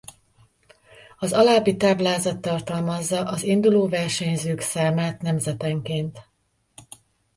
[1.19, 6.19] Az alábbi táblázat tartalmazza az induló versenyzők számát nemzetenként.